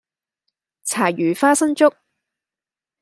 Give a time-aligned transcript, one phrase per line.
[0.83, 1.93] 柴魚花生粥